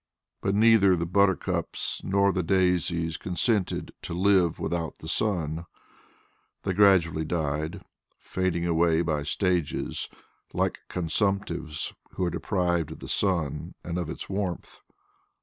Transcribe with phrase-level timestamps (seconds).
[0.41, 5.67] But neither the buttercups nor the daisies consented to live without the sun;
[6.63, 7.83] they gradually died,
[8.17, 10.09] fading away by stages
[10.53, 14.79] like consumptives who are deprived of the sun and of its warmth.